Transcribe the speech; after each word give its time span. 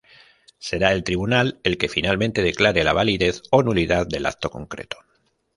Será 0.57 0.93
el 0.93 1.03
tribunal 1.03 1.59
el 1.63 1.77
que 1.77 1.87
finalmente 1.87 2.41
declare 2.41 2.83
la 2.83 2.93
validez 2.93 3.43
o 3.51 3.61
nulidad 3.61 4.07
del 4.07 4.25
acto 4.25 4.49
concreto. 4.49 4.97